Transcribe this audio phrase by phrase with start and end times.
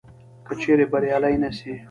[0.45, 1.71] که چیري بریالي نه سي